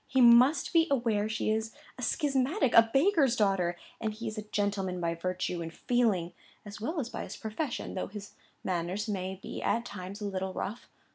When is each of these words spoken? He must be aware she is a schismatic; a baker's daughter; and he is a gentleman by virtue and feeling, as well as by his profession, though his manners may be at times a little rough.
He 0.07 0.19
must 0.19 0.73
be 0.73 0.87
aware 0.89 1.29
she 1.29 1.51
is 1.51 1.75
a 1.95 2.01
schismatic; 2.01 2.73
a 2.73 2.89
baker's 2.91 3.35
daughter; 3.35 3.77
and 3.99 4.11
he 4.11 4.27
is 4.27 4.35
a 4.35 4.41
gentleman 4.49 4.99
by 4.99 5.13
virtue 5.13 5.61
and 5.61 5.71
feeling, 5.71 6.33
as 6.65 6.81
well 6.81 6.99
as 6.99 7.09
by 7.09 7.21
his 7.23 7.37
profession, 7.37 7.93
though 7.93 8.07
his 8.07 8.33
manners 8.63 9.07
may 9.07 9.39
be 9.43 9.61
at 9.61 9.85
times 9.85 10.19
a 10.19 10.25
little 10.25 10.53
rough. 10.53 10.89